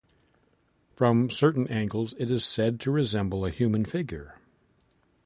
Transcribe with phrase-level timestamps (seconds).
[0.95, 4.39] From certain angles it is said to resemble a human figure.